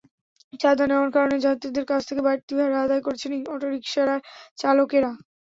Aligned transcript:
চাঁদা 0.59 0.85
নেওয়ার 0.87 1.11
কারণে 1.15 1.37
যাত্রীদের 1.45 1.85
কাছ 1.87 2.01
থেকে 2.09 2.21
বাড়তি 2.27 2.53
ভাড়া 2.59 2.77
আদায় 2.85 3.03
করছেন 3.03 3.31
অটোরিকশার 3.53 4.09
চালকেরা। 4.57 5.11